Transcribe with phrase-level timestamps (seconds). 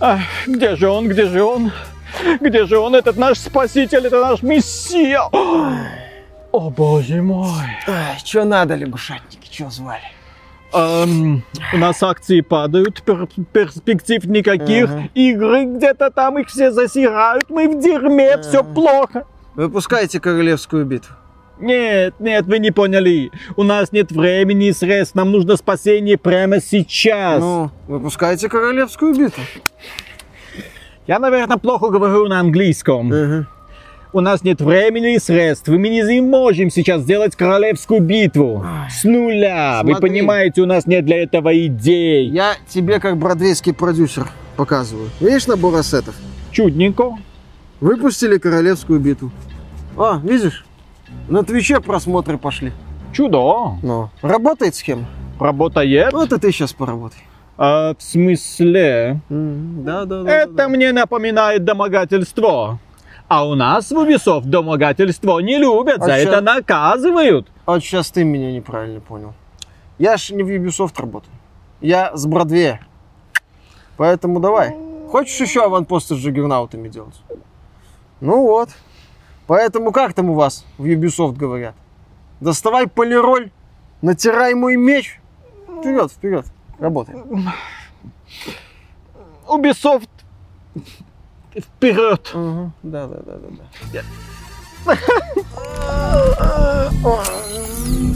[0.00, 1.72] Ах, где же он, где же он?
[2.40, 5.22] Где же он, этот наш спаситель, это наш мессия?
[6.52, 7.48] О, боже мой.
[8.24, 10.02] Что надо, лягушатники, что звали?
[10.72, 15.08] Эм, у нас акции падают, пер- перспектив никаких, Ага.
[15.14, 18.74] игры где-то там, их все засирают, мы в дерьме, все Ага.
[18.74, 19.24] плохо.
[19.54, 21.14] Выпускайте королевскую битву.
[21.60, 23.30] Нет, нет, вы не поняли.
[23.56, 27.40] У нас нет времени и средств, нам нужно спасение прямо сейчас.
[27.40, 29.42] Ну, выпускайте королевскую битву.
[31.06, 33.12] Я, наверное, плохо говорю на английском.
[33.12, 33.46] Ага.
[34.12, 38.64] У нас нет времени и средств, мы не можем сейчас сделать королевскую битву.
[38.88, 39.80] С нуля.
[39.82, 40.08] Вы Смотри.
[40.08, 42.28] понимаете, у нас нет для этого идей.
[42.28, 45.10] Я тебе как бродвейский продюсер показываю.
[45.18, 46.14] Видишь набор ассетов?
[46.52, 47.18] Чудненько.
[47.80, 49.32] Выпустили королевскую битву.
[49.96, 50.64] А, видишь?
[51.28, 52.72] На Твиче просмотры пошли.
[53.12, 53.76] Чудо.
[53.82, 55.06] Ну, работает схема?
[55.40, 56.12] Работает.
[56.12, 57.18] Вот и ты сейчас поработай.
[57.56, 59.20] А, в смысле?
[59.28, 60.30] Да, да, да.
[60.30, 62.78] Это мне напоминает домогательство.
[63.28, 66.28] А у нас в Ubisoft домогательство не любят, А за чё?
[66.28, 67.48] это наказывают.
[67.64, 69.32] А сейчас ты меня неправильно понял.
[69.98, 71.32] Я ж не в Ubisoft работаю.
[71.80, 72.80] Я с Бродвея.
[73.96, 74.76] Поэтому давай.
[75.10, 77.14] Хочешь еще аванпосты с джаггернаутами делать?
[78.20, 78.68] Ну вот.
[79.46, 81.74] Поэтому как там у вас в Ubisoft говорят?
[82.40, 83.50] Доставай полироль,
[84.02, 85.20] натирай мой меч.
[85.80, 86.46] Вперед, вперед.
[86.78, 87.16] Работай.
[89.46, 90.08] Ubisoft
[91.56, 92.30] вперед.
[92.34, 92.72] Угу.
[92.82, 93.48] Да, да, да, да,
[93.92, 94.02] да.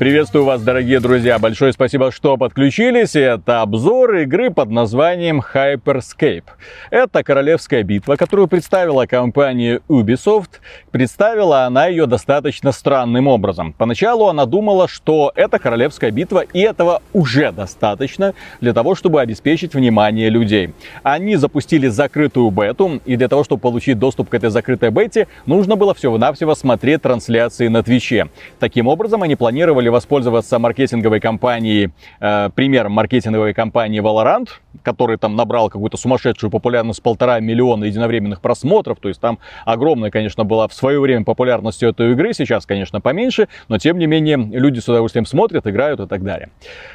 [0.00, 1.38] Приветствую вас, дорогие друзья.
[1.38, 3.14] Большое спасибо, что подключились.
[3.14, 6.44] Это обзор игры под названием Hyperscape.
[6.90, 10.52] Это королевская битва, которую представила компания Ubisoft.
[10.90, 13.74] Представила она ее достаточно странным образом.
[13.74, 19.74] Поначалу она думала, что это королевская битва, и этого уже достаточно для того, чтобы обеспечить
[19.74, 20.72] внимание людей.
[21.02, 25.76] Они запустили закрытую бету, и для того, чтобы получить доступ к этой закрытой бете, нужно
[25.76, 28.30] было всего-навсего смотреть трансляции на Твиче.
[28.58, 31.90] Таким образом, они планировали воспользоваться маркетинговой компанией,
[32.20, 34.48] э, примером маркетинговой компании Valorant,
[34.82, 38.98] который там набрал какую-то сумасшедшую популярность полтора миллиона единовременных просмотров.
[39.00, 42.32] То есть там огромная, конечно, была в свое время популярность этой игры.
[42.32, 46.50] Сейчас, конечно, поменьше, но тем не менее люди с удовольствием смотрят, играют и так далее.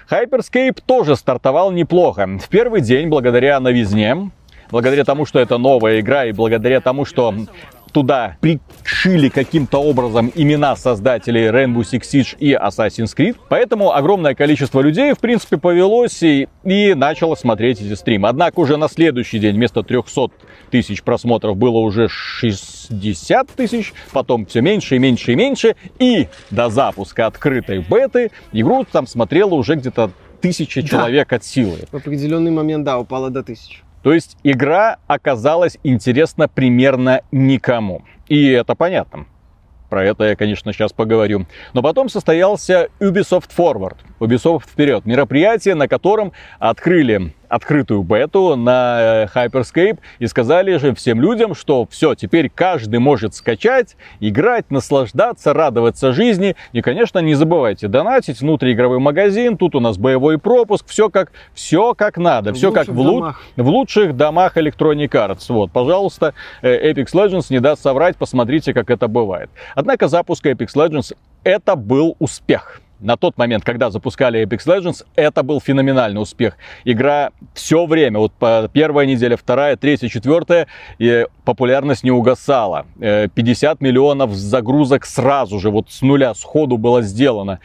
[0.10, 2.28] Hyperscape тоже стартовал неплохо.
[2.42, 4.32] В первый день, благодаря новизне,
[4.72, 7.34] благодаря тому, что это новая игра и благодаря тому, что
[7.96, 13.38] туда пришили каким-то образом имена создателей Rainbow Six Siege и Assassin's Creed.
[13.48, 18.28] Поэтому огромное количество людей, в принципе, повелось и, и начало смотреть эти стримы.
[18.28, 20.28] Однако уже на следующий день вместо 300
[20.72, 25.78] тысяч просмотров было уже 60 тысяч, потом все меньше и меньше и меньше.
[25.98, 31.78] И до запуска открытой беты игру там смотрело уже где-то тысяча человек от силы.
[31.90, 33.85] В определенный момент, да, упала до тысячи.
[34.06, 38.04] То есть игра оказалась интересна примерно никому.
[38.28, 39.26] И это понятно.
[39.90, 41.48] Про это я, конечно, сейчас поговорю.
[41.74, 43.96] Но потом состоялся Ubisoft Forward.
[44.20, 45.08] Ubisoft вперед.
[45.08, 51.88] Мероприятие, на котором открыли открытую бету на э, Hyperscape и сказали же всем людям, что
[51.90, 56.56] все, теперь каждый может скачать, играть, наслаждаться, радоваться жизни.
[56.74, 61.94] И, конечно, не забывайте донатить, внутриигровой магазин, тут у нас боевой пропуск, все как, все
[61.94, 63.42] как надо, В все как в, лу- домах.
[63.56, 65.46] в лучших домах Electronic Arts.
[65.50, 69.50] Вот, пожалуйста, э, Apex Legends не даст соврать, посмотрите, как это бывает.
[69.76, 72.82] Однако запуск Apex Legends это был успех.
[73.00, 76.58] На тот момент, когда запускали Apex Legends, это был феноменальный успех.
[76.86, 78.34] Игра все время, вот
[78.72, 80.68] первая неделя, вторая, третья, четвертая,
[80.98, 82.86] и популярность не угасала.
[83.00, 87.60] Э, 50 миллионов загрузок сразу же, вот с нуля, с ходу было сделано.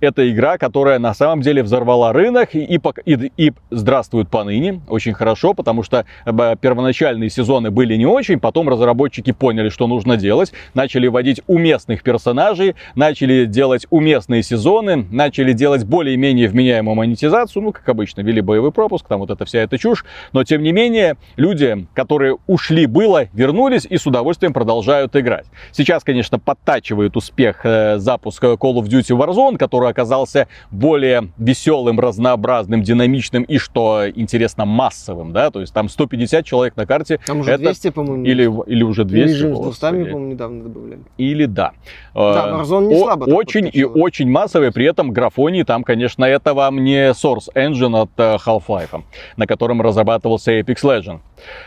[0.00, 4.80] Это игра, которая на самом деле взорвала рынок и, и, и здравствует поныне.
[4.88, 10.16] Очень хорошо, потому что э, первоначальные сезоны были не очень, потом разработчики поняли, что нужно
[10.16, 17.72] делать, начали вводить уместных персонажей, начали делать уместные сезоны, начали делать более-менее вменяемую монетизацию, ну,
[17.72, 21.16] как обычно, ввели боевой пропуск, там вот эта вся эта чушь, но тем не менее,
[21.36, 25.46] люди, которые ушли было, вернулись и с удовольствием продолжают играть.
[25.72, 32.82] Сейчас, конечно, подтачивает успех э, запуска Call of Duty Warzone, который оказался более веселым, разнообразным,
[32.82, 37.20] динамичным и, что интересно, массовым, да, то есть там 150 человек на карте.
[37.26, 38.24] Там уже это 200, по-моему.
[38.24, 39.28] Или, или уже 200.
[39.28, 39.96] Режим с господи.
[39.96, 41.00] 200, по-моему, недавно добавляли.
[41.18, 41.72] Или да.
[42.14, 44.28] Да, Э, Warzone не слабо Очень и очень
[44.64, 49.02] массовый, при этом графоний там, конечно, это вам не Source Engine от э, Half-Life,
[49.36, 51.20] на котором разрабатывался Apex Legends.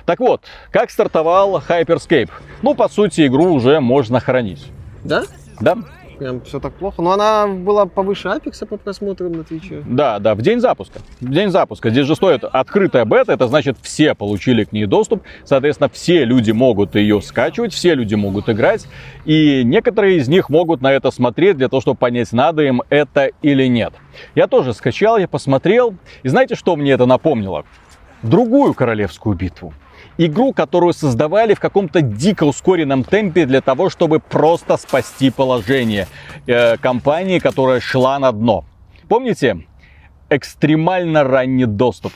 [0.05, 0.41] Так вот,
[0.71, 2.29] как стартовал Hyperscape?
[2.61, 4.65] Ну, по сути, игру уже можно хранить.
[5.03, 5.23] Да?
[5.59, 5.77] Да?
[6.17, 7.01] Прям все так плохо.
[7.01, 9.83] Но она была повыше Апекса по просмотрам на Твиче.
[9.85, 10.99] Да, да, в день запуска.
[11.21, 11.89] В день запуска.
[11.89, 15.23] Здесь же стоит открытая бета, это значит все получили к ней доступ.
[15.43, 18.87] Соответственно, все люди могут ее скачивать, все люди могут играть.
[19.25, 23.29] И некоторые из них могут на это смотреть для того, чтобы понять, надо им это
[23.41, 23.93] или нет.
[24.35, 25.95] Я тоже скачал, я посмотрел.
[26.23, 27.65] И знаете, что мне это напомнило?
[28.23, 29.73] Другую королевскую битву
[30.17, 36.07] игру, которую создавали в каком-то дико ускоренном темпе для того, чтобы просто спасти положение
[36.45, 38.65] э, компании, которая шла на дно.
[39.07, 39.65] Помните?
[40.29, 42.13] Экстремально ранний доступ.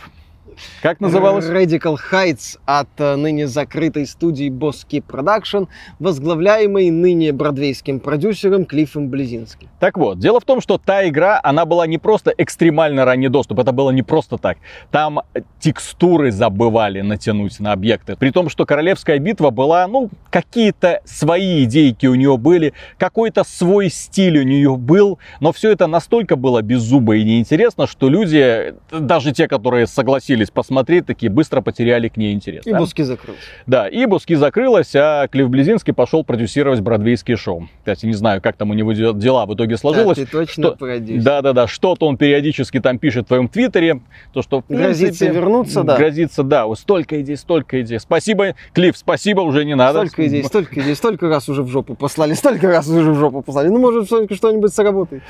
[0.81, 1.45] Как называлось?
[1.45, 5.67] Radical Heights от э, ныне закрытой студии Boss Keep Production,
[5.99, 9.69] возглавляемой ныне бродвейским продюсером Клиффом Близинским.
[9.79, 13.59] Так вот, дело в том, что та игра, она была не просто экстремально ранний доступ,
[13.59, 14.57] это было не просто так.
[14.91, 15.21] Там
[15.59, 18.15] текстуры забывали натянуть на объекты.
[18.15, 23.89] При том, что Королевская битва была, ну, какие-то свои идейки у нее были, какой-то свой
[23.89, 29.31] стиль у нее был, но все это настолько было беззубо и неинтересно, что люди, даже
[29.31, 32.65] те, которые согласились посмотреть, такие быстро потеряли к ней интерес.
[32.65, 32.79] И да?
[32.79, 33.41] Буски закрылся.
[33.67, 37.67] Да, и Буски закрылась, а Клифф Близинский пошел продюсировать бродвейские шоу.
[37.79, 40.17] Кстати, не знаю, как там у него де- дела в итоге сложилось.
[40.17, 41.21] Да, ты точно Что- продюсер.
[41.23, 44.01] Да, да, да, что-то он периодически там пишет в твоем твиттере,
[44.33, 45.97] то что в Грозится принципе, вернуться, да.
[45.97, 47.99] Грозится, да, вот столько идей, столько идей.
[47.99, 49.99] Спасибо, Клифф, спасибо, уже не надо.
[49.99, 53.41] Столько идей, столько идей, столько раз уже в жопу послали, столько раз уже в жопу
[53.41, 53.67] послали.
[53.67, 55.21] Ну, может, что- что-нибудь сработает.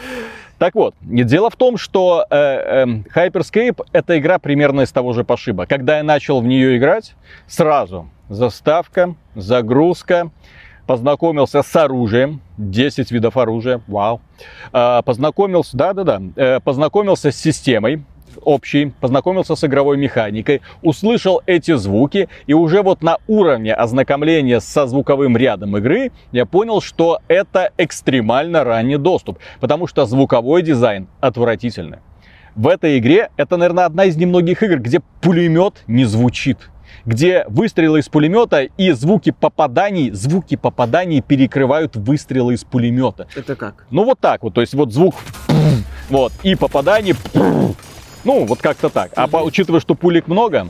[0.62, 2.86] Так вот, дело в том, что э, э,
[3.16, 5.66] Hyperscape это игра примерно из того же пошиба.
[5.66, 7.16] Когда я начал в нее играть,
[7.48, 10.30] сразу заставка, загрузка,
[10.86, 14.22] познакомился с оружием, 10 видов оружия, вау.
[14.72, 18.04] А, познакомился, да-да-да, э, познакомился с системой,
[18.42, 24.88] общий, познакомился с игровой механикой, услышал эти звуки, и уже вот на уровне ознакомления со
[24.88, 32.00] звуковым рядом игры я понял, что это экстремально ранний доступ, потому что звуковой дизайн отвратительный.
[32.56, 36.72] В этой игре это, наверное, одна из немногих игр, где пулемет не звучит
[37.06, 43.28] где выстрелы из пулемета и звуки попаданий, звуки попаданий перекрывают выстрелы из пулемета.
[43.36, 43.86] Это как?
[43.92, 45.16] Ну вот так вот, то есть вот звук,
[46.10, 47.16] вот, и попадание,
[48.24, 49.12] ну вот как-то так.
[49.16, 50.68] А по- учитывая, что пулек много,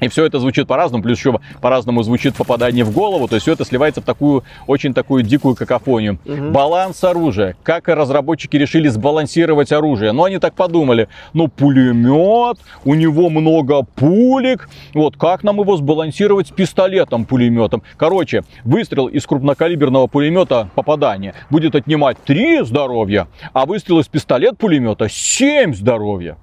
[0.00, 3.52] и все это звучит по-разному, плюс еще по-разному звучит попадание в голову, то есть все
[3.52, 6.18] это сливается в такую, очень такую дикую какофонию.
[6.24, 6.52] Мгм.
[6.52, 7.56] Баланс оружия.
[7.62, 10.12] Как разработчики решили сбалансировать оружие?
[10.12, 16.48] Ну, они так подумали, ну, пулемет, у него много пулек, вот, как нам его сбалансировать
[16.48, 17.82] с пистолетом пулеметом?
[17.96, 25.08] Короче, выстрел из крупнокалиберного пулемета попадание будет отнимать 3 здоровья, а выстрел из пистолет пулемета
[25.08, 26.36] 7 здоровья.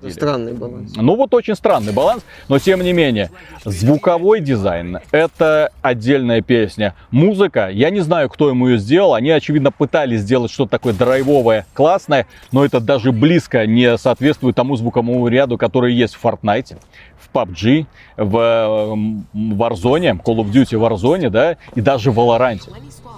[0.00, 0.92] Или- Странный баланс.
[0.96, 3.30] ну вот очень странный баланс, но тем не менее,
[3.64, 6.94] звуковой дизайн это отдельная песня.
[7.10, 11.66] Музыка, я не знаю, кто ему ее сделал, они очевидно пытались сделать что-то такое драйвовое,
[11.74, 16.76] классное, но это даже близко не соответствует тому звуковому ряду, который есть в Fortnite,
[17.18, 17.86] в PUBG,
[18.16, 22.60] в эм, Warzone, Call of Duty Warzone, да, и даже в Valorant.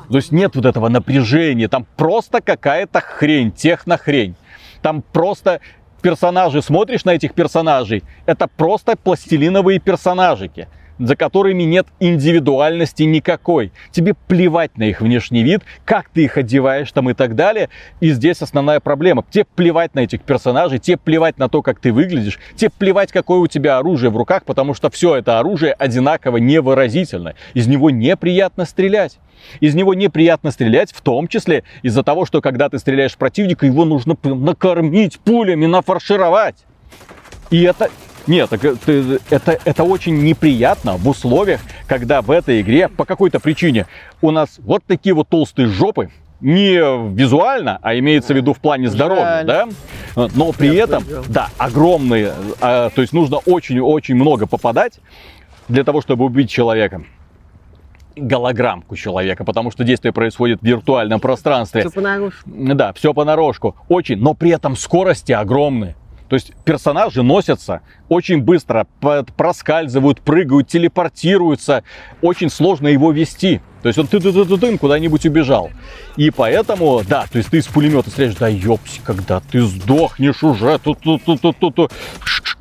[0.08, 4.34] То есть нет вот этого напряжения, там просто какая-то хрень, технохрень.
[4.82, 5.60] Там просто
[6.00, 10.69] персонажи, смотришь на этих персонажей, это просто пластилиновые персонажики,
[11.00, 13.73] за которыми нет индивидуальности никакой.
[13.91, 17.70] Тебе плевать на их внешний вид, как ты их одеваешь там и так далее.
[18.00, 19.25] И здесь основная проблема.
[19.30, 23.38] Тебе плевать на этих персонажей, тебе плевать на то, как ты выглядишь, тебе плевать, какое
[23.38, 27.35] у тебя оружие в руках, потому что все это оружие одинаково невыразительно.
[27.54, 29.19] Из него неприятно стрелять.
[29.61, 33.64] Из него неприятно стрелять, в том числе из-за того, что когда ты стреляешь в противника,
[33.64, 36.57] его нужно накормить пулями, нафаршировать.
[37.50, 37.88] И это...
[38.30, 43.87] Нет, так это, это, очень неприятно в условиях, когда в этой игре по какой-то причине
[44.22, 46.10] у нас вот такие вот толстые жопы,
[46.40, 46.76] не
[47.12, 49.68] визуально, а имеется в виду в плане здоровья, да?
[50.14, 51.25] Но при Я этом, понял.
[51.28, 55.00] да, огромные, а, то есть нужно очень-очень много попадать
[55.66, 57.02] для того, чтобы убить человека
[58.16, 61.80] голограммку человека, потому что действие происходит в виртуальном пространстве.
[61.80, 62.49] Все понарошку.
[62.49, 63.76] Да, все понарошку.
[63.88, 65.96] Очень, но при этом скорости огромные.
[66.30, 68.87] То есть персонажи носятся очень быстро,
[69.37, 71.82] проскальзывают, прыгают, телепортируются.
[72.22, 73.60] Очень сложно его вести.
[73.82, 75.70] То есть он ты ты ты ты тын куда-нибудь убежал.
[76.16, 80.78] И поэтому, да, то есть ты из пулемета стреляешь, да ёпси, когда ты сдохнешь уже,
[80.78, 81.88] ту ту ту ту ту ту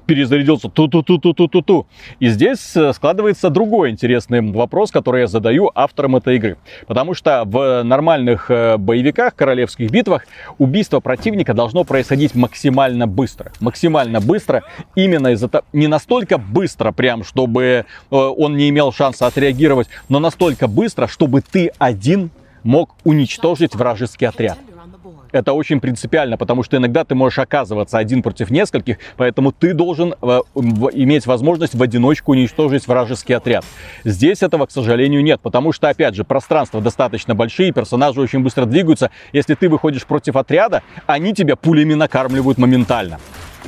[0.09, 1.87] перезарядился, ту ту ту ту ту ту ту
[2.19, 6.57] И здесь э, складывается другой интересный вопрос, который я задаю авторам этой игры.
[6.87, 10.25] Потому что в нормальных э, боевиках, королевских битвах,
[10.57, 13.51] убийство противника должно происходить максимально быстро.
[13.59, 14.63] Максимально быстро,
[14.95, 20.17] именно из-за того, не настолько быстро прям, чтобы э, он не имел шанса отреагировать, но
[20.19, 22.29] настолько быстро, чтобы ты один
[22.63, 24.57] мог уничтожить вражеский отряд.
[25.31, 30.15] Это очень принципиально, потому что иногда ты можешь оказываться один против нескольких, поэтому ты должен
[30.21, 33.63] э, иметь возможность в одиночку уничтожить вражеский отряд.
[34.03, 38.65] Здесь этого, к сожалению, нет, потому что, опять же, пространства достаточно большие, персонажи очень быстро
[38.65, 39.11] двигаются.
[39.31, 43.19] Если ты выходишь против отряда, они тебя пулями накармливают моментально.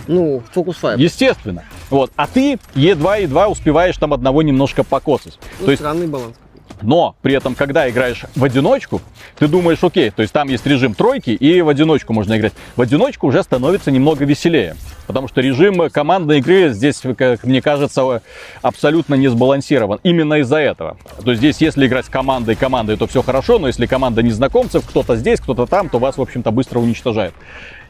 [0.08, 0.98] Ну, фокус файр.
[0.98, 1.64] Естественно.
[1.90, 2.12] Вот.
[2.16, 5.38] А ты едва-едва успеваешь там одного немножко покосать.
[5.60, 6.36] Ну, То есть странный баланс.
[6.82, 9.02] Но при этом, когда играешь в одиночку,
[9.38, 12.54] ты думаешь, окей, то есть там есть режим тройки, и в одиночку можно играть.
[12.76, 14.76] В одиночку уже становится немного веселее.
[15.08, 18.22] Потому что режим командной игры здесь, как мне кажется,
[18.62, 20.00] абсолютно не сбалансирован.
[20.04, 20.98] Именно из-за этого.
[21.24, 25.16] То есть здесь, если играть командой командой, то все хорошо, но если команда незнакомцев, кто-то
[25.16, 27.36] здесь, кто-то там, то вас, в общем-то, быстро уничтожают.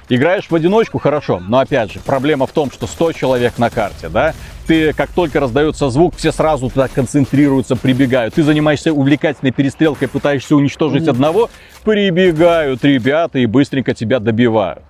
[0.10, 4.10] Играешь в одиночку, хорошо, но опять же, проблема в том, что 100 человек на карте,
[4.10, 4.34] да,
[4.72, 8.36] ты, как только раздается звук, все сразу туда концентрируются, прибегают.
[8.36, 11.50] Ты занимаешься увлекательной перестрелкой, пытаешься уничтожить одного,
[11.84, 14.84] прибегают ребята и быстренько тебя добивают.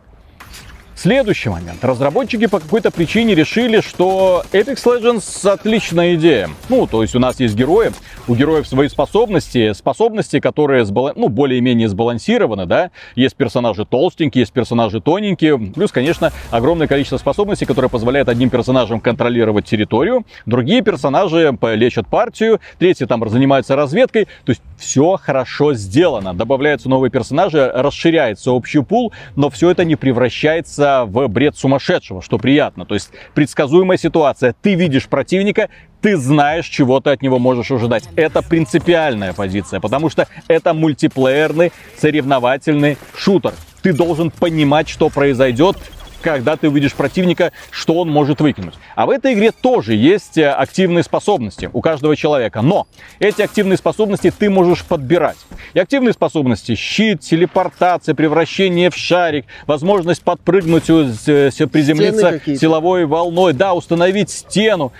[1.02, 1.84] Следующий момент.
[1.84, 6.52] Разработчики по какой-то причине решили, что Apex Legends отличная идея.
[6.70, 7.92] Ну, то есть у нас есть герои,
[8.28, 11.14] у героев свои способности, способности, которые сбалан...
[11.16, 12.92] ну, более-менее сбалансированы, да.
[13.16, 15.58] Есть персонажи толстенькие, есть персонажи тоненькие.
[15.58, 22.62] Плюс, конечно, огромное количество способностей, которые позволяют одним персонажам контролировать территорию, другие персонажи лечат партию,
[22.78, 24.26] третьи там занимаются разведкой.
[24.46, 26.36] То есть все хорошо сделано.
[26.36, 32.38] Добавляются новые персонажи, расширяется общий пул, но все это не превращается в бред сумасшедшего, что
[32.38, 32.86] приятно.
[32.86, 34.56] То есть предсказуемая ситуация.
[34.62, 35.70] Ты видишь противника,
[36.02, 38.10] ты знаешь, чего ты от него можешь ожидать.
[38.16, 43.54] Это принципиальная позиция, потому что это мультиплеерный, соревновательный шутер.
[43.82, 45.78] Ты должен понимать, что произойдет,
[46.22, 48.76] когда ты увидишь противника, что он может выкинуть.
[48.96, 52.62] А в этой игре тоже есть э, активные способности у каждого человека.
[52.62, 52.88] Но
[53.20, 55.38] эти активные способности ты можешь подбирать.
[55.74, 63.74] И активные способности щит, телепортация, превращение в шарик, возможность подпрыгнуть, э, приземлиться силовой волной, да,
[63.74, 64.92] установить стену.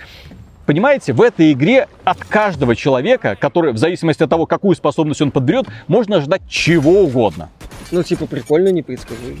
[0.66, 5.32] Понимаете, в этой игре от каждого человека, который, в зависимости от того, какую способность он
[5.32, 7.50] подберет, можно ожидать чего угодно.
[7.90, 9.40] Ну, типа, прикольно, непредсказуемо.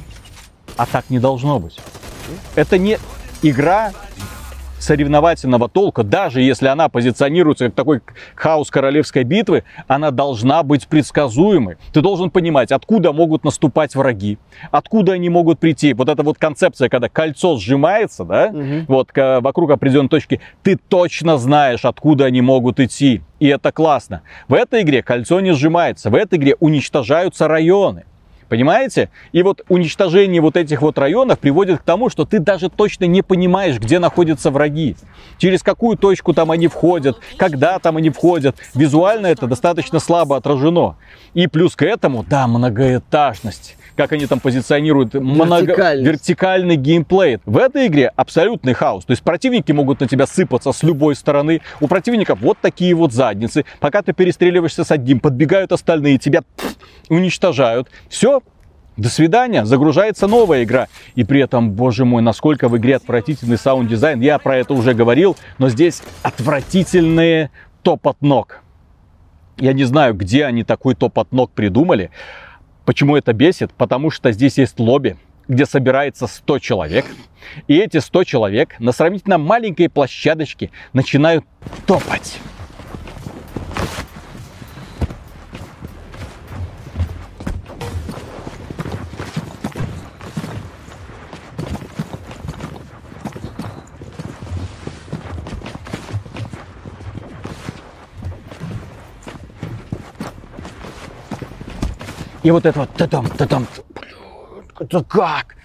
[0.76, 1.78] А так не должно быть.
[2.54, 2.98] Это не
[3.42, 3.92] игра
[4.82, 8.00] соревновательного толка, даже если она позиционируется как такой
[8.34, 11.76] хаос королевской битвы, она должна быть предсказуемой.
[11.92, 14.38] Ты должен понимать, откуда могут наступать враги,
[14.70, 15.94] откуда они могут прийти.
[15.94, 18.84] Вот эта вот концепция, когда кольцо сжимается, да, угу.
[18.88, 23.22] вот вокруг определенной точки, ты точно знаешь, откуда они могут идти.
[23.38, 24.22] И это классно.
[24.48, 28.04] В этой игре кольцо не сжимается, в этой игре уничтожаются районы.
[28.52, 29.08] Понимаете?
[29.32, 33.22] И вот уничтожение вот этих вот районов приводит к тому, что ты даже точно не
[33.22, 34.94] понимаешь, где находятся враги,
[35.38, 38.56] через какую точку там они входят, когда там они входят.
[38.74, 40.96] Визуально это достаточно слабо отражено.
[41.32, 45.94] И плюс к этому, да, многоэтажность как они там позиционируют, много...
[45.94, 47.38] вертикальный геймплей.
[47.44, 49.04] В этой игре абсолютный хаос.
[49.04, 51.60] То есть противники могут на тебя сыпаться с любой стороны.
[51.80, 53.64] У противников вот такие вот задницы.
[53.80, 56.42] Пока ты перестреливаешься с одним, подбегают остальные, тебя
[57.08, 57.88] уничтожают.
[58.08, 58.42] Все,
[58.96, 60.88] до свидания, загружается новая игра.
[61.14, 64.20] И при этом, боже мой, насколько в игре отвратительный саунд-дизайн.
[64.20, 67.50] Я про это уже говорил, но здесь отвратительные
[67.82, 68.62] топот ног.
[69.58, 72.10] Я не знаю, где они такой топот ног придумали.
[72.84, 73.72] Почему это бесит?
[73.72, 75.16] Потому что здесь есть лобби,
[75.48, 77.06] где собирается 100 человек.
[77.68, 81.44] И эти 100 человек на сравнительно маленькой площадочке начинают
[81.86, 82.38] топать.
[102.42, 103.66] И вот это вот та-дам, та-дам,
[104.78, 105.56] это как?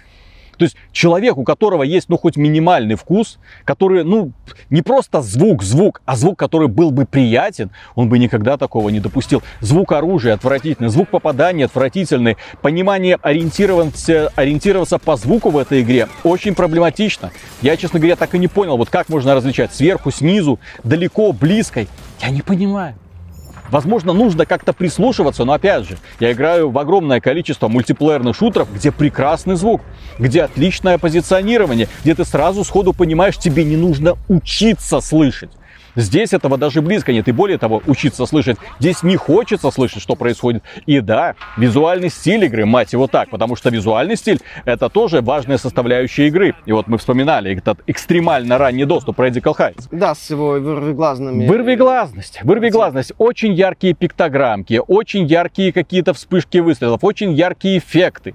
[0.58, 4.32] То есть человек, у которого есть, ну, хоть минимальный вкус, который, ну,
[4.70, 8.98] не просто звук, звук, а звук, который был бы приятен, он бы никогда такого не
[8.98, 9.42] допустил.
[9.60, 16.56] Звук оружия отвратительный, звук попадания отвратительный, понимание ориентироваться, ориентироваться по звуку в этой игре очень
[16.56, 17.30] проблематично.
[17.62, 21.86] Я, честно говоря, так и не понял, вот как можно различать сверху, снизу, далеко, близко.
[22.20, 22.96] Я не понимаю.
[23.70, 28.90] Возможно, нужно как-то прислушиваться, но опять же, я играю в огромное количество мультиплеерных шутеров, где
[28.90, 29.82] прекрасный звук,
[30.18, 35.50] где отличное позиционирование, где ты сразу сходу понимаешь, тебе не нужно учиться слышать.
[35.98, 37.26] Здесь этого даже близко нет.
[37.26, 38.56] И более того, учиться слышать.
[38.78, 40.62] Здесь не хочется слышать, что происходит.
[40.86, 43.30] И да, визуальный стиль игры, мать его так.
[43.30, 46.54] Потому что визуальный стиль это тоже важная составляющая игры.
[46.66, 49.88] И вот мы вспоминали этот экстремально ранний доступ Radical Heights.
[49.90, 51.48] Да, с его вырвиглазными...
[51.48, 52.38] Вырвиглазность.
[52.44, 53.12] Вырвиглазность.
[53.18, 58.34] Очень яркие пиктограммки, очень яркие какие-то вспышки выстрелов, очень яркие эффекты.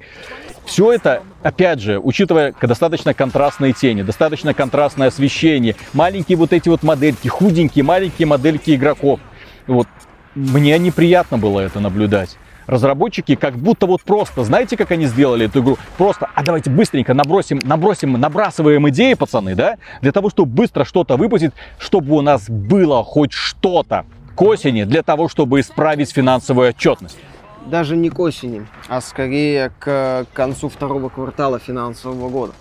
[0.65, 6.83] Все это, опять же, учитывая достаточно контрастные тени, достаточно контрастное освещение, маленькие вот эти вот
[6.83, 9.19] модельки, худенькие маленькие модельки игроков.
[9.67, 9.87] Вот
[10.35, 12.37] мне неприятно было это наблюдать.
[12.65, 15.77] Разработчики как будто вот просто, знаете, как они сделали эту игру?
[15.97, 19.75] Просто, а давайте быстренько набросим, набросим, набрасываем идеи, пацаны, да?
[20.01, 25.03] Для того, чтобы быстро что-то выпустить, чтобы у нас было хоть что-то к осени, для
[25.03, 27.17] того, чтобы исправить финансовую отчетность
[27.69, 32.53] даже не к осени, а скорее к концу второго квартала финансового года.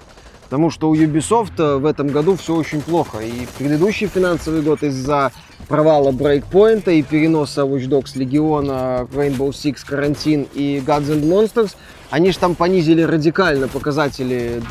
[0.45, 3.21] Потому что у Ubisoft в этом году все очень плохо.
[3.21, 5.33] И в предыдущий финансовый год из-за
[5.67, 11.75] провала брейкпоинта и переноса Watch Dogs Легиона, Rainbow Six, Карантин и Gods and Monsters,
[12.11, 14.63] они же там понизили радикально показатели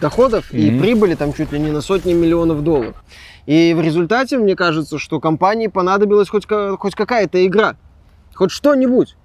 [0.00, 0.58] доходов mm-hmm.
[0.58, 2.94] и прибыли там чуть ли не на сотни миллионов долларов.
[3.46, 7.74] И в результате, мне кажется, что компании понадобилась хоть, хоть какая-то игра,
[8.34, 9.16] хоть что-нибудь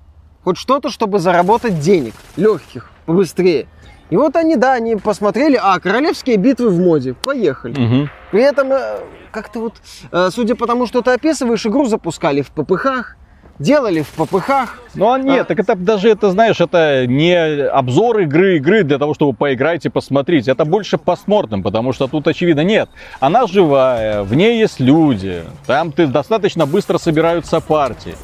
[0.44, 3.68] хоть что-то, чтобы заработать денег, легких, побыстрее.
[4.10, 7.74] И вот они, да, они посмотрели, а, королевские битвы в моде, поехали.
[7.74, 8.10] Угу.
[8.32, 9.00] При этом, э,
[9.32, 9.74] как-то вот,
[10.12, 13.16] э, судя по тому, что ты описываешь, игру запускали в ППХ,
[13.60, 14.78] делали в ППХ.
[14.96, 15.46] Ну а нет, а...
[15.46, 17.36] так это даже, это знаешь, это не
[17.68, 20.48] обзор игры, игры для того, чтобы поиграть и посмотреть.
[20.48, 22.90] Это больше постмортом, потому что тут очевидно нет.
[23.20, 28.16] Она живая, в ней есть люди, там ты достаточно быстро собираются партии.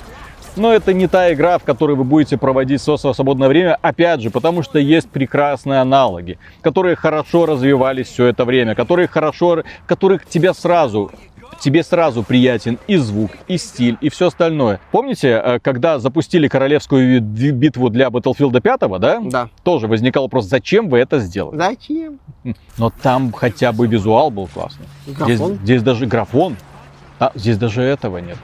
[0.55, 4.29] Но это не та игра, в которой вы будете проводить свое свободное время, опять же,
[4.29, 10.53] потому что есть прекрасные аналоги, которые хорошо развивались все это время, которые хорошо, которых тебя
[10.53, 11.11] сразу
[11.59, 14.79] тебе сразу приятен и звук, и стиль, и все остальное.
[14.91, 19.19] Помните, э, когда запустили королевскую битву для Battlefield 5, да?
[19.21, 19.49] Да.
[19.63, 21.57] Тоже возникал вопрос, зачем вы это сделали?
[21.57, 22.19] Зачем?
[22.77, 24.85] Но там хотя бы визуал был классный.
[25.07, 26.57] Здесь, здесь даже графон.
[27.19, 28.37] А здесь даже этого нет.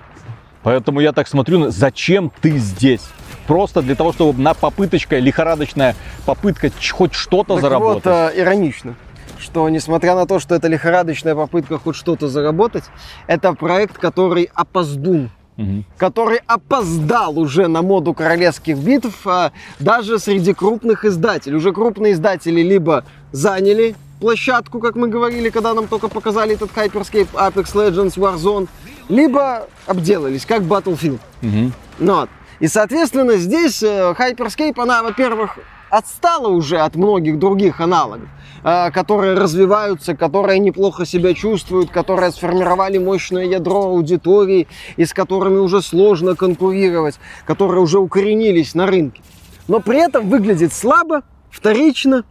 [0.64, 3.02] Поэтому я так смотрю, зачем ты здесь?
[3.48, 8.06] Просто для того, чтобы на попыточка, лихорадочная попытка хоть что-то так заработать.
[8.06, 8.96] Вот, э, иронично
[9.42, 12.84] что несмотря на то, что это лихорадочная попытка хоть что-то заработать,
[13.28, 15.84] это проект, который опоздун, угу.
[15.98, 21.58] который опоздал уже на моду королевских битв, а даже среди крупных издателей.
[21.58, 27.28] Уже крупные издатели либо заняли площадку, как мы говорили, когда нам только показали этот Hyperscape,
[27.34, 28.70] Apex Legends, Warzone,
[29.10, 31.20] либо обделались, как Battlefield.
[31.42, 31.72] Угу.
[32.00, 32.30] Ну, вот.
[32.60, 35.58] И, соответственно, здесь э, Hyperscape, она, во-первых,
[35.90, 38.30] отстала уже от многих других аналогов,
[38.64, 45.58] э, которые развиваются, которые неплохо себя чувствуют, которые сформировали мощное ядро аудитории, и с которыми
[45.58, 49.24] уже сложно конкурировать, которые уже укоренились на рынке.
[49.68, 52.24] Но при этом выглядит слабо, вторично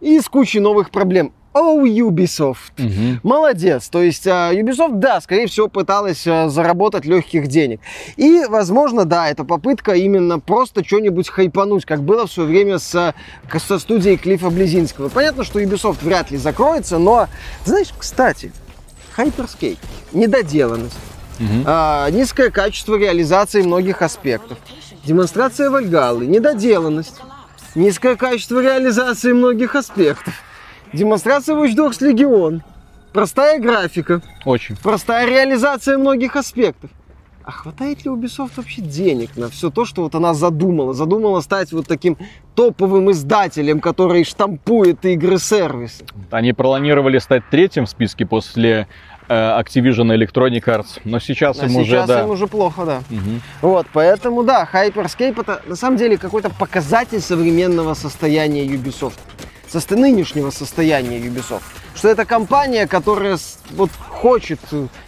[0.00, 1.32] и с кучей новых проблем.
[1.54, 2.72] Oh, Ubisoft.
[2.78, 3.20] Угу.
[3.22, 3.88] Молодец.
[3.88, 7.80] То есть uh, Ubisoft, да, скорее всего, пыталась uh, заработать легких денег.
[8.16, 13.14] И, возможно, да, это попытка именно просто что-нибудь хайпануть, как было в свое время с,
[13.66, 15.08] со студией Клифа Близинского.
[15.08, 17.28] Понятно, что Ubisoft вряд ли закроется, но,
[17.64, 18.52] знаешь, кстати,
[19.16, 19.78] Hyperscape,
[20.12, 20.98] недоделанность,
[21.40, 21.64] угу.
[21.64, 24.58] uh, низкое качество реализации многих аспектов,
[25.04, 27.20] демонстрация Вальгалы, недоделанность,
[27.74, 30.34] низкое качество реализации многих аспектов.
[30.92, 32.62] Демонстрация Watch Dogs Legion.
[33.12, 34.22] Простая графика.
[34.44, 34.76] Очень.
[34.76, 36.90] Простая реализация многих аспектов.
[37.44, 40.92] А хватает ли Ubisoft вообще денег на все то, что вот она задумала?
[40.92, 42.18] Задумала стать вот таким
[42.54, 46.04] топовым издателем, который штампует игры-сервисы.
[46.30, 48.86] Они планировали стать третьим в списке после
[49.28, 52.20] э, Activision Electronic Arts, но сейчас а им сейчас уже, да.
[52.24, 52.98] им уже плохо, да.
[53.10, 53.40] Угу.
[53.62, 59.18] Вот, поэтому, да, Hyperscape это на самом деле какой-то показатель современного состояния Ubisoft
[59.68, 61.62] со нынешнего состояния Ubisoft.
[61.94, 63.38] Что это компания, которая
[63.70, 64.60] вот хочет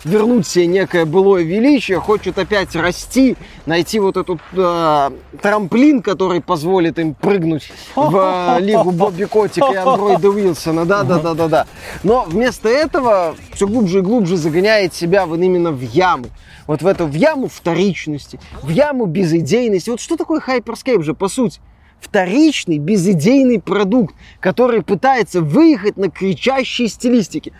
[0.04, 6.98] вернуть себе некое былое величие, хочет опять расти, найти вот этот э, трамплин, который позволит
[6.98, 10.84] им прыгнуть в э, лигу Бобби Котика и андроида Уилсона.
[10.84, 11.66] Да, да, да, да, да.
[12.02, 16.26] Но вместо этого все глубже и глубже загоняет себя вот именно в яму.
[16.66, 19.90] Вот в эту в яму вторичности, в яму безидейности.
[19.90, 21.60] Вот что такое Hyperscape же, по сути?
[22.00, 27.52] Вторичный, безидейный продукт, который пытается выехать на кричащей стилистике.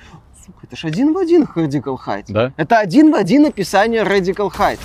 [0.45, 2.25] Сука, это же один в один Radical Height.
[2.29, 2.53] Да?
[2.57, 4.79] Это один в один описание Radical Height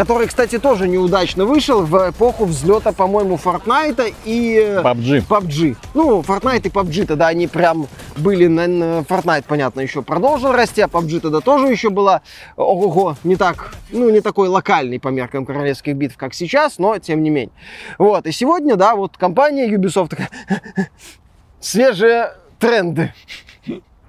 [0.00, 5.26] который, кстати, тоже неудачно вышел в эпоху взлета, по-моему, Fortnite и PUBG.
[5.28, 5.76] PUBG.
[5.92, 7.86] Ну, Fortnite и PUBG тогда они прям
[8.16, 12.22] были на, Fortnite, понятно, еще продолжил расти, а PUBG тогда тоже еще была,
[12.56, 17.22] ого, не так, ну, не такой локальный по меркам королевских битв, как сейчас, но тем
[17.22, 17.52] не менее.
[17.98, 20.30] Вот, и сегодня, да, вот компания Ubisoft такая,
[21.60, 23.12] свежие тренды.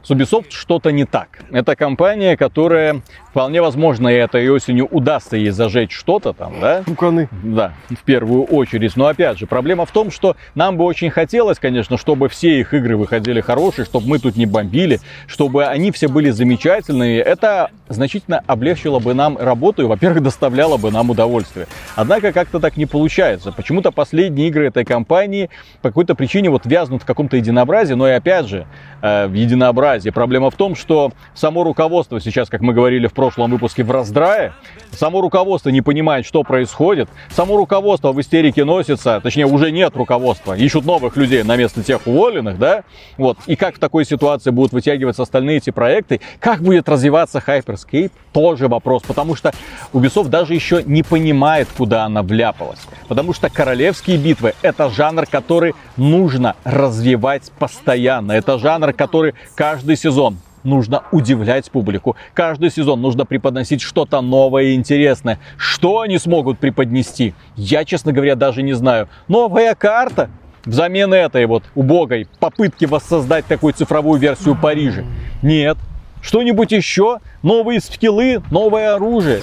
[0.03, 1.39] С Ubisoft что-то не так.
[1.51, 3.01] Это компания, которая
[3.31, 6.83] Вполне возможно, и этой осенью удастся ей зажечь что-то там, да?
[6.85, 7.29] Пуканы.
[7.43, 8.97] Да, в первую очередь.
[8.97, 12.73] Но опять же, проблема в том, что нам бы очень хотелось, конечно, чтобы все их
[12.73, 17.21] игры выходили хорошие, чтобы мы тут не бомбили, чтобы они все были замечательные.
[17.21, 21.67] Это значительно облегчило бы нам работу и, во-первых, доставляло бы нам удовольствие.
[21.95, 23.53] Однако как-то так не получается.
[23.53, 25.49] Почему-то последние игры этой компании
[25.81, 28.67] по какой-то причине вот вязнут в каком-то единообразии, но и опять же,
[29.01, 30.09] э, в единообразии.
[30.09, 34.51] Проблема в том, что само руководство сейчас, как мы говорили в прошлом выпуске в раздрае.
[34.93, 37.07] Само руководство не понимает, что происходит.
[37.29, 42.07] Само руководство в истерике носится, точнее уже нет руководства, ищут новых людей на место тех
[42.07, 42.83] уволенных, да?
[43.17, 43.37] Вот.
[43.45, 48.67] И как в такой ситуации будут вытягиваться остальные эти проекты, как будет развиваться Hyperscape, тоже
[48.67, 49.51] вопрос, потому что
[49.93, 52.79] Ubisoft даже еще не понимает, куда она вляпалась.
[53.07, 58.31] Потому что королевские битвы это жанр, который нужно развивать постоянно.
[58.31, 62.15] Это жанр, который каждый сезон нужно удивлять публику.
[62.33, 65.39] Каждый сезон нужно преподносить что-то новое и интересное.
[65.57, 67.33] Что они смогут преподнести?
[67.55, 69.07] Я, честно говоря, даже не знаю.
[69.27, 70.29] Новая карта?
[70.65, 75.03] Взамен этой вот убогой попытки воссоздать такую цифровую версию Парижа?
[75.41, 75.77] Нет.
[76.21, 77.17] Что-нибудь еще?
[77.41, 79.41] Новые скиллы, новое оружие?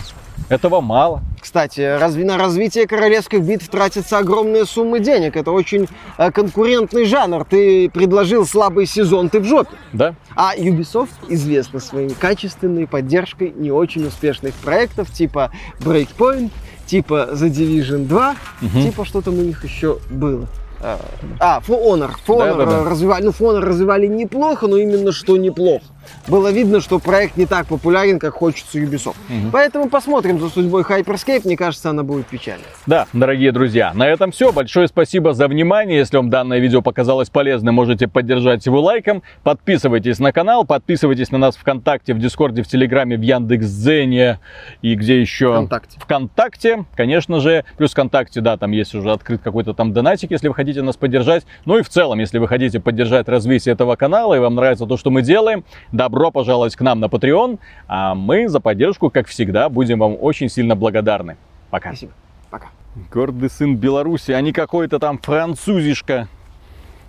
[0.48, 1.22] Этого мало.
[1.40, 5.37] Кстати, разве на развитие королевских битв тратятся огромные суммы денег.
[5.37, 7.44] Это очень э, конкурентный жанр.
[7.44, 9.70] Ты предложил слабый сезон, ты в жопе.
[9.92, 10.14] Да.
[10.35, 16.51] А Ubisoft известна своей качественной поддержкой не очень успешных проектов типа Breakpoint,
[16.87, 18.83] типа The Division 2, угу.
[18.83, 20.46] типа что там у них еще было.
[20.81, 22.12] А, For Honor.
[22.27, 22.90] For Honor да, да, да.
[22.90, 25.85] развивали, ну, For Honor развивали неплохо, но именно что неплохо
[26.26, 29.16] было видно, что проект не так популярен, как хочется Ubisoft.
[29.28, 29.50] Угу.
[29.52, 31.42] Поэтому посмотрим за судьбой Hyperscape.
[31.44, 32.64] Мне кажется, она будет печальной.
[32.86, 34.52] Да, дорогие друзья, на этом все.
[34.52, 35.98] Большое спасибо за внимание.
[35.98, 39.22] Если вам данное видео показалось полезным, можете поддержать его лайком.
[39.42, 44.38] Подписывайтесь на канал, подписывайтесь на нас ВКонтакте, в Дискорде, в Телеграме, в Яндекс.Дзене
[44.82, 45.52] и где еще?
[45.52, 45.98] ВКонтакте.
[46.00, 47.64] ВКонтакте, конечно же.
[47.76, 51.44] Плюс ВКонтакте, да, там есть уже открыт какой-то там донатик, если вы хотите нас поддержать.
[51.64, 54.96] Ну и в целом, если вы хотите поддержать развитие этого канала и вам нравится то,
[54.96, 55.64] что мы делаем,
[55.98, 57.58] добро пожаловать к нам на Patreon.
[57.88, 61.37] А мы за поддержку, как всегда, будем вам очень сильно благодарны.
[61.70, 61.90] Пока.
[61.90, 62.12] Спасибо.
[62.50, 62.68] Пока.
[63.12, 66.28] Гордый сын Беларуси, а не какой-то там французишка,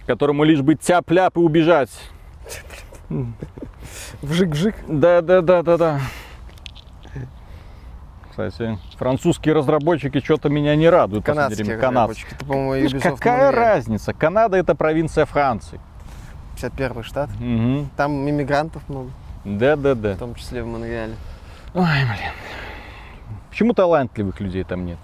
[0.05, 1.91] которому лишь бы тяп-ляп и убежать.
[4.21, 4.75] Вжик-вжик.
[4.87, 5.99] Да, да, да, да, да.
[8.29, 11.25] Кстати, французские разработчики что-то меня не радуют.
[11.25, 12.33] Канадские разработчики.
[12.33, 14.13] Это, по-моему, Какая разница?
[14.13, 15.79] Канада это провинция Франции.
[16.59, 17.29] 51 штат.
[17.29, 17.87] Угу.
[17.95, 19.09] Там иммигрантов много.
[19.45, 20.15] Да, да, да.
[20.15, 21.15] В том числе в Монреале.
[21.73, 22.33] Ой, блин.
[23.49, 24.99] Почему талантливых людей там нет?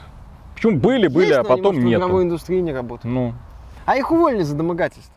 [0.56, 2.02] Почему были, были, Есть, а потом нет?
[2.02, 3.13] В индустрии не работают.
[3.13, 3.34] Ну.
[3.86, 5.14] А их уволили за домогательство.